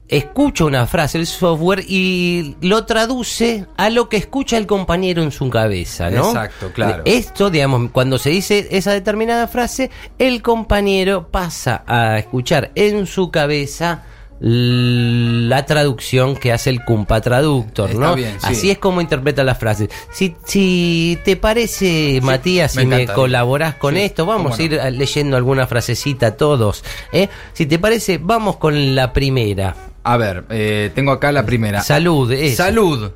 escucha 0.08 0.64
una 0.64 0.86
frase 0.86 1.18
el 1.18 1.26
software 1.26 1.84
y 1.88 2.54
lo 2.60 2.84
traduce 2.86 3.66
a 3.76 3.90
lo 3.90 4.08
que 4.08 4.16
escucha 4.16 4.56
el 4.56 4.64
compañero 4.68 5.20
en 5.20 5.32
su 5.32 5.50
cabeza, 5.50 6.10
¿no? 6.10 6.28
Exacto, 6.28 6.70
claro. 6.72 7.02
Esto, 7.04 7.50
digamos, 7.50 7.90
cuando 7.90 8.16
se 8.18 8.30
dice 8.30 8.68
esa 8.70 8.92
determinada 8.92 9.48
frase, 9.48 9.90
el 10.20 10.42
compañero 10.42 11.26
pasa 11.28 11.82
a 11.88 12.18
escuchar 12.20 12.70
en 12.76 13.06
su 13.06 13.32
cabeza 13.32 14.04
la 14.40 15.64
traducción 15.66 16.36
que 16.36 16.52
hace 16.52 16.70
el 16.70 16.84
Cumpa 16.84 17.20
Traductor, 17.20 17.90
Está 17.90 18.00
¿no? 18.00 18.14
bien, 18.14 18.32
sí. 18.40 18.46
Así 18.50 18.70
es 18.70 18.78
como 18.78 19.00
interpreta 19.00 19.42
las 19.44 19.58
frases. 19.58 19.88
Si, 20.12 20.36
si 20.44 21.18
te 21.24 21.36
parece, 21.36 22.20
Matías, 22.22 22.76
me 22.76 22.82
si 22.82 22.86
me 22.88 23.06
colaborás 23.06 23.76
con 23.76 23.94
Sí, 23.94 24.00
esto, 24.02 24.26
vamos 24.26 24.58
a 24.58 24.62
ir 24.62 24.72
no. 24.82 24.90
leyendo 24.90 25.36
alguna 25.36 25.66
frasecita 25.66 26.36
todos. 26.36 26.84
¿eh? 27.12 27.28
Si 27.54 27.66
te 27.66 27.78
parece, 27.78 28.18
vamos 28.18 28.56
con 28.56 28.94
la 28.94 29.12
primera. 29.12 29.74
A 30.04 30.16
ver, 30.16 30.44
eh, 30.50 30.90
tengo 30.94 31.12
acá 31.12 31.32
la 31.32 31.44
primera. 31.46 31.80
Salud. 31.82 32.32
Salud. 32.54 33.10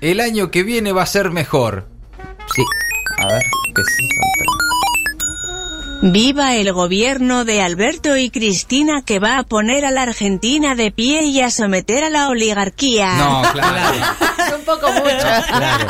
El 0.00 0.20
año 0.20 0.50
que 0.50 0.62
viene 0.62 0.92
va 0.92 1.02
a 1.02 1.06
ser 1.06 1.30
mejor. 1.30 1.86
Sí. 2.54 2.62
A 3.18 3.26
ver, 3.26 3.42
¿qué 3.74 3.82
es? 3.82 4.69
Viva 6.02 6.56
el 6.56 6.72
gobierno 6.72 7.44
de 7.44 7.60
Alberto 7.60 8.16
y 8.16 8.30
Cristina 8.30 9.02
que 9.04 9.18
va 9.18 9.38
a 9.38 9.42
poner 9.42 9.84
a 9.84 9.90
la 9.90 10.02
Argentina 10.02 10.74
de 10.74 10.90
pie 10.90 11.24
y 11.24 11.42
a 11.42 11.50
someter 11.50 12.04
a 12.04 12.10
la 12.10 12.28
oligarquía. 12.28 13.16
No, 13.16 13.42
claro. 13.52 13.98
Un 14.56 14.64
poco 14.64 14.90
mucho. 14.92 15.18
Claro. 15.46 15.86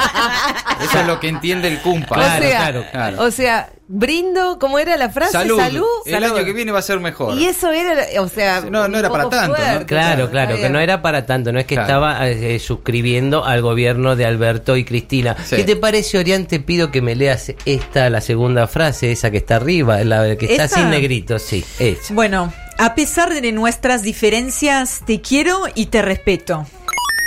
Eso 0.81 1.01
es 1.01 1.07
lo 1.07 1.21
que 1.21 1.29
entiende 1.29 1.69
el 1.69 1.79
cumpa. 1.79 2.19
o, 2.19 2.23
sea, 2.23 2.39
claro, 2.41 2.85
claro. 2.91 3.23
o 3.23 3.31
sea, 3.31 3.71
brindo, 3.93 4.59
¿cómo 4.61 4.79
era 4.79 4.97
la 4.97 5.11
frase? 5.11 5.33
Salud. 5.33 5.59
Salud. 5.59 5.85
El 6.07 6.13
Salud. 6.13 6.37
año 6.37 6.45
que 6.45 6.53
viene 6.53 6.71
va 6.71 6.79
a 6.79 6.83
ser 6.83 7.01
mejor. 7.01 7.37
Y 7.37 7.45
eso 7.47 7.73
era, 7.73 8.23
o 8.23 8.29
sea, 8.29 8.61
No, 8.71 8.87
no 8.87 8.99
era 8.99 9.11
para 9.11 9.29
tanto, 9.29 9.49
¿no? 9.59 9.87
Claro, 9.87 10.31
claro, 10.31 10.55
que 10.55 10.61
bien. 10.61 10.73
no 10.73 10.79
era 10.79 11.03
para 11.03 11.27
tanto, 11.27 11.53
no 11.53 11.59
es 11.59 11.67
que 11.67 11.75
Claro. 11.75 11.89
estaba 11.89 12.29
eh, 12.29 12.59
suscribiendo 12.61 13.45
al 13.45 13.63
gobierno 13.63 14.15
de 14.15 14.27
Alberto 14.27 14.77
y 14.77 14.85
Cristina. 14.85 15.37
Sí. 15.45 15.57
¿Qué 15.57 15.65
te 15.65 15.75
parece, 15.77 16.19
Orián? 16.19 16.47
Te 16.47 16.61
pido 16.61 16.91
que 16.93 17.03
me 17.03 17.17
leas 17.17 17.53
esta, 17.65 18.09
la 18.11 18.21
segunda 18.21 18.69
frase, 18.69 19.11
esa 19.11 19.31
que 19.33 19.39
está 19.39 19.57
arriba, 19.57 20.03
la 20.05 20.37
que 20.37 20.47
está 20.47 20.65
¿Esta? 20.67 20.77
sin 20.79 20.91
negrito, 20.91 21.39
sí, 21.41 21.65
esa. 21.81 22.15
Bueno, 22.15 22.53
a 22.79 22.95
pesar 22.95 23.35
de 23.35 23.53
nuestras 23.53 24.03
diferencias, 24.03 25.01
te 25.05 25.21
quiero 25.21 25.65
y 25.75 25.87
te 25.87 26.01
respeto. 26.01 26.65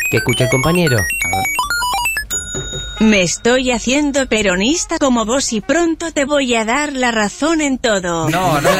Que 0.10 0.18
escucha 0.18 0.46
el 0.46 0.50
compañero. 0.50 0.96
A 0.98 1.38
ver. 1.38 1.43
Me 3.04 3.22
estoy 3.22 3.70
haciendo 3.72 4.28
peronista 4.28 4.98
como 4.98 5.26
vos 5.26 5.52
y 5.52 5.60
pronto 5.60 6.14
te 6.14 6.24
voy 6.24 6.56
a 6.56 6.64
dar 6.64 6.94
la 6.94 7.12
razón 7.12 7.60
en 7.60 7.78
todo. 7.78 8.30
No, 8.30 8.62
no. 8.62 8.70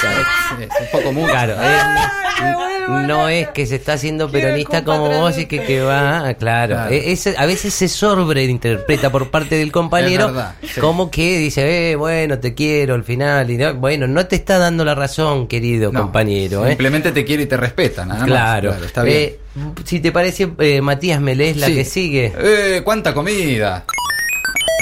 Claro, 0.00 0.22
es, 0.58 0.64
es 0.64 0.80
un 0.80 0.86
poco 0.90 1.12
mucho. 1.12 1.30
Claro, 1.30 1.56
eh, 1.62 2.79
no 3.06 3.28
es 3.28 3.48
que 3.48 3.66
se 3.66 3.76
está 3.76 3.94
haciendo 3.94 4.30
peronista 4.30 4.84
como 4.84 5.08
vos 5.08 5.38
y 5.38 5.46
que, 5.46 5.62
que 5.62 5.80
va, 5.82 6.34
claro. 6.34 6.74
Claro. 6.74 6.90
Eh, 6.92 7.12
ese- 7.12 7.34
a 7.38 7.46
veces 7.46 7.72
se 7.74 7.88
sobreinterpreta 7.88 9.10
por 9.10 9.30
parte 9.30 9.56
del 9.56 9.72
compañero 9.72 10.26
Es 10.28 10.34
verdad, 10.34 10.54
sí. 10.62 10.80
como 10.80 11.10
que 11.10 11.38
dice, 11.38 11.92
eh, 11.92 11.96
bueno, 11.96 12.38
te 12.38 12.54
quiero 12.54 12.94
al 12.94 13.04
final. 13.04 13.50
Y 13.50 13.56
no- 13.56 13.74
bueno, 13.74 14.06
no 14.06 14.26
te 14.26 14.36
está 14.36 14.58
dando 14.58 14.84
la 14.84 14.94
razón, 14.94 15.46
querido 15.48 15.92
No, 15.92 16.02
compañero. 16.02 16.64
¿eh? 16.66 16.70
Simplemente 16.70 17.12
te 17.12 17.24
quiere 17.24 17.44
y 17.44 17.46
te 17.46 17.56
respeta, 17.56 18.04
nada 18.04 18.20
más. 18.20 18.28
Claro. 18.28 18.74
está 18.84 19.02
bien. 19.02 19.16
Eh, 19.18 19.38
si 19.84 20.00
te 20.00 20.12
parece, 20.12 20.48
eh, 20.58 20.80
Matías, 20.80 21.20
¿me 21.20 21.34
lees 21.34 21.56
la 21.56 21.66
Sí. 21.66 21.74
que 21.74 21.84
sigue? 21.84 22.32
Eh, 22.38 22.82
¿cuánta 22.84 23.12
comida? 23.14 23.84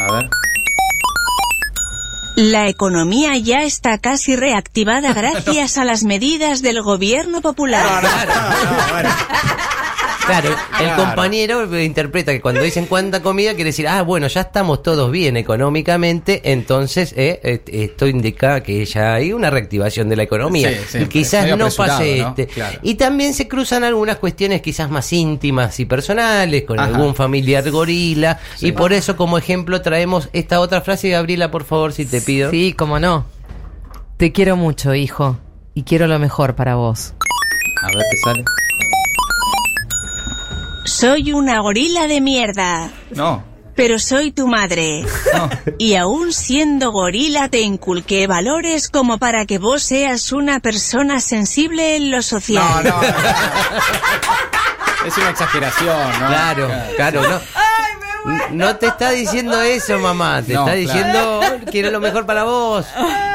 A 0.09 0.13
ver. 0.15 0.29
La 2.39 2.69
economía 2.69 3.37
ya 3.37 3.65
está 3.65 3.99
casi 3.99 4.37
reactivada 4.37 5.13
gracias 5.23 5.77
a 5.77 5.85
las 5.85 6.05
medidas 6.05 6.63
del 6.63 6.83
gobierno 6.83 7.41
popular. 7.41 8.05
Claro, 10.29 10.51
el 10.51 10.85
Claro. 10.87 11.05
compañero 11.05 11.81
interpreta 11.83 12.33
que 12.33 12.41
cuando 12.41 12.61
dicen 12.63 12.87
cuánta 12.87 13.23
comida 13.23 13.55
quiere 13.55 13.71
decir, 13.71 13.89
ah, 13.89 14.03
bueno, 14.03 14.27
ya 14.29 14.43
estamos 14.43 14.83
todos 14.83 15.11
bien 15.11 15.37
económicamente, 15.37 16.53
entonces 16.53 17.15
eh, 17.17 17.63
esto 17.67 18.07
indica 18.07 18.63
que 18.63 18.85
ya 18.85 19.15
hay 19.15 19.33
una 19.33 19.51
reactivación 19.51 20.09
de 20.09 20.17
la 20.17 20.23
economía. 20.25 20.71
Sí, 20.71 20.77
sí, 20.89 20.99
y 20.99 21.07
quizás 21.07 21.57
no 21.57 21.69
pase 21.71 22.19
¿no? 22.19 22.29
este. 22.29 22.47
Claro. 22.47 22.79
Y 22.83 22.95
también 22.95 23.35
se 23.35 23.49
cruzan 23.49 23.85
algunas 23.85 24.17
cuestiones 24.19 24.61
quizás 24.63 24.91
más 24.91 25.13
íntimas 25.13 25.81
y 25.81 25.85
personales, 25.87 26.65
con 26.65 26.79
Ajá. 26.79 26.89
algún 26.89 27.15
familiar 27.15 27.69
gorila, 27.71 28.39
y 28.61 28.73
por 28.73 28.93
eso 28.93 29.17
como 29.17 29.39
ejemplo 29.39 29.81
traemos 29.83 30.29
esta 30.33 30.61
otra 30.61 30.81
frase, 30.83 31.09
Gabriela, 31.11 31.51
por 31.51 31.65
favor, 31.65 31.93
si 31.93 32.05
te 32.07 32.21
pido. 32.21 32.51
Sí, 32.51 32.75
cómo 32.77 33.01
no. 33.01 33.27
Te 34.17 34.33
quiero 34.33 34.57
mucho, 34.57 34.95
hijo, 34.95 35.39
y 35.75 35.85
quiero 35.85 36.07
lo 36.07 36.19
mejor 36.19 36.55
para 36.55 36.75
vos. 36.75 37.15
A 37.83 37.87
ver 37.87 38.05
qué 38.11 38.17
sale. 38.25 38.45
Soy 40.89 41.33
una 41.33 41.61
gorila 41.61 42.07
de 42.09 42.21
mierda. 42.21 42.91
No. 43.11 43.45
Pero 43.75 43.99
soy 44.01 44.33
tu 44.33 44.49
madre. 44.49 45.05
No. 45.35 45.49
Y 45.79 45.95
aún 45.95 46.33
siendo 46.33 46.91
gorila 46.91 47.49
te 47.49 47.61
inculqué 47.61 48.27
valores 48.27 48.89
como 48.89 49.19
para 49.19 49.47
que 49.47 49.59
vos 49.59 49.83
seas 49.83 50.33
una 50.33 50.59
persona 50.61 51.21
sensible 51.21 51.95
en 51.97 52.11
lo 52.11 52.23
social. 52.23 52.83
No, 52.85 52.91
no. 52.91 53.01
Es 55.07 55.17
una 55.17 55.31
exageración, 55.31 56.11
¿no? 56.21 56.27
Claro, 56.27 56.69
claro, 56.97 57.23
no. 57.29 57.41
No 58.51 58.77
te 58.77 58.87
está 58.89 59.11
diciendo 59.11 59.63
eso, 59.63 59.99
mamá. 59.99 60.43
Te 60.43 60.55
No, 60.55 60.61
está 60.67 60.75
diciendo, 60.75 61.41
"Oh, 61.41 61.71
quiero 61.71 61.91
lo 61.91 62.01
mejor 62.01 62.27
para 62.27 62.43
vos. 62.45 62.85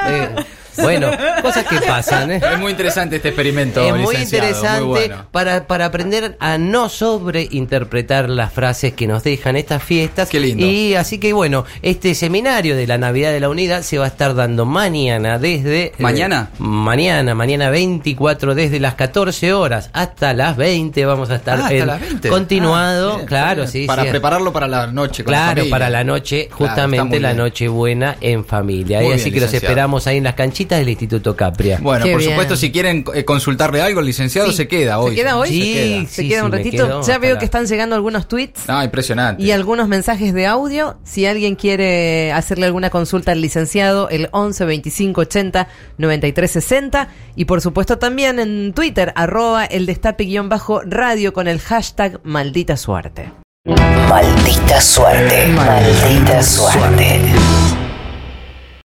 Eh, 0.08 0.36
bueno, 0.78 1.10
cosas 1.42 1.66
que 1.66 1.80
pasan, 1.82 2.32
¿eh? 2.32 2.42
Es 2.54 2.60
muy 2.60 2.72
interesante 2.72 3.18
este 3.18 3.30
experimento. 3.30 3.82
Es 3.82 3.96
muy 3.96 4.16
interesante 4.16 4.82
muy 4.82 4.90
bueno. 4.90 5.26
para, 5.32 5.68
para 5.68 5.86
aprender 5.86 6.36
a 6.40 6.58
no 6.58 6.90
sobreinterpretar 6.90 8.30
las 8.30 8.52
frases 8.52 8.94
que 8.94 9.08
nos 9.08 9.24
dejan 9.24 9.56
estas 9.56 9.84
fiestas. 9.84 10.30
Qué 10.30 10.40
lindo. 10.40 10.66
Y 10.66 10.96
así 10.96 11.18
que 11.20 11.34
bueno, 11.34 11.66
este 11.82 12.16
seminario 12.16 12.76
de 12.76 12.88
la 12.88 12.98
Navidad 12.98 13.32
de 13.32 13.40
la 13.40 13.50
Unidad 13.50 13.82
se 13.82 13.98
va 13.98 14.06
a 14.06 14.08
estar 14.08 14.36
dando 14.36 14.66
mañana 14.66 15.40
desde... 15.40 15.86
eh, 15.86 15.94
¿Mañana? 16.00 16.50
mañana, 16.60 17.36
mañana 17.36 17.70
24, 17.70 18.56
desde 18.56 18.80
las 18.80 18.96
14 18.96 19.54
horas 19.54 19.90
hasta 19.94 20.34
las 20.34 20.58
20 20.58 21.06
vamos 21.06 21.30
a 21.30 21.36
estar 21.36 21.60
Ah, 21.60 21.64
hasta 21.64 21.74
en- 21.76 21.88
las 21.88 22.00
20. 22.02 22.30
continuado. 22.30 23.12
Ah, 23.14 23.16
bien, 23.18 23.28
claro, 23.28 23.56
bien. 23.64 23.68
sí. 23.72 23.86
Para 23.86 24.04
sí. 24.04 24.10
prepararlo 24.10 24.52
para 24.54 24.68
la 24.68 24.88
noche. 24.88 25.24
Con 25.24 25.32
la 25.32 25.38
Claro, 25.38 25.50
familia. 25.58 25.72
para 25.72 25.90
la 25.90 26.04
noche, 26.04 26.50
justamente 26.52 27.20
la 27.20 27.34
noche 27.34 27.68
buena 27.68 28.16
en 28.22 28.46
familia. 28.46 29.02
¿eh? 29.02 29.14
Así 29.14 29.32
que 29.32 29.40
los 29.40 29.54
esperamos 29.54 30.08
ahí 30.08 30.18
en 30.18 30.24
las 30.24 30.34
canchitas 30.36 30.63
del 30.78 30.90
Instituto 30.90 31.36
Capria. 31.36 31.80
Bueno, 31.82 32.06
Qué 32.06 32.12
por 32.12 32.20
bien. 32.20 32.32
supuesto, 32.32 32.56
si 32.56 32.72
quieren 32.72 33.06
eh, 33.14 33.24
consultarle 33.26 33.82
algo, 33.82 34.00
el 34.00 34.06
licenciado 34.06 34.50
Sí. 34.52 34.58
se 34.58 34.68
queda 34.68 35.00
hoy. 35.00 35.12
¿Se 35.12 35.16
queda 35.22 35.38
hoy? 35.38 35.50
Sí, 35.50 35.74
queda. 35.74 36.06
Se 36.10 36.28
queda 36.28 36.40
sí, 36.40 36.46
un 36.46 36.52
ratito. 36.52 36.86
quedo 36.88 37.02
ya 37.04 37.18
veo 37.18 37.38
que 37.38 37.46
están 37.46 37.66
llegando 37.66 37.96
algunos 37.96 38.28
tweets. 38.28 38.68
No, 38.68 38.84
impresionante. 38.84 39.42
Y 39.44 39.52
algunos 39.52 39.88
mensajes 39.88 40.34
de 40.34 40.46
audio. 40.48 40.98
Si 41.04 41.26
alguien 41.26 41.56
quiere 41.56 42.32
hacerle 42.32 42.66
alguna 42.66 42.90
consulta 42.90 43.32
al 43.32 43.42
licenciado, 43.42 44.10
el 44.10 44.30
11 44.32 44.66
25 44.66 45.22
80 45.22 45.68
93 45.98 46.52
60. 46.52 47.08
Y 47.36 47.46
por 47.46 47.62
supuesto 47.62 47.98
también 47.98 48.40
en 48.40 48.74
Twitter, 48.74 49.12
arroba 49.16 49.66
el 49.66 49.86
destape 49.86 50.24
guion 50.26 50.50
bajo 50.50 50.82
radio 50.86 51.34
con 51.34 51.48
el 51.48 51.60
hashtag 51.60 52.20
maldita 52.24 52.78
suerte. 52.78 53.32
Maldita 54.10 54.82
suerte. 54.82 55.48
Maldita 55.56 56.44
suerte. 56.44 57.22